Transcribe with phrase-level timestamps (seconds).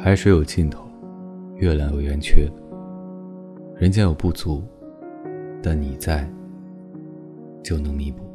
[0.00, 0.88] 海水有尽头，
[1.56, 2.48] 月亮有圆缺，
[3.76, 4.62] 人间有不足，
[5.60, 6.24] 但你在，
[7.64, 8.27] 就能弥补。